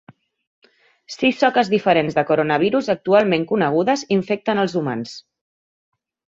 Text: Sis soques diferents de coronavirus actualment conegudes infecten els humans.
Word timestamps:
Sis 1.15 1.37
soques 1.41 1.69
diferents 1.73 2.17
de 2.21 2.25
coronavirus 2.31 2.91
actualment 2.95 3.47
conegudes 3.53 4.07
infecten 4.19 4.65
els 4.67 4.77
humans. 4.83 5.17